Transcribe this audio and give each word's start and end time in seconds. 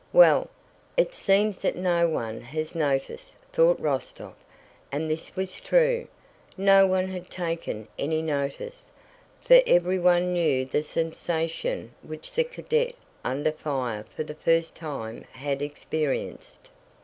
"Well, 0.13 0.49
it 0.97 1.13
seems 1.13 1.61
that 1.61 1.75
no 1.75 2.09
one 2.09 2.41
has 2.41 2.73
noticed," 2.73 3.35
thought 3.53 3.79
Rostóv. 3.79 4.33
And 4.91 5.11
this 5.11 5.35
was 5.35 5.59
true. 5.61 6.07
No 6.57 6.87
one 6.87 7.09
had 7.09 7.29
taken 7.29 7.87
any 7.99 8.23
notice, 8.23 8.89
for 9.41 9.61
everyone 9.67 10.33
knew 10.33 10.65
the 10.65 10.81
sensation 10.81 11.93
which 12.01 12.33
the 12.33 12.43
cadet 12.43 12.93
under 13.23 13.51
fire 13.51 14.03
for 14.05 14.23
the 14.23 14.33
first 14.33 14.75
time 14.75 15.23
had 15.33 15.61
experienced. 15.61 16.71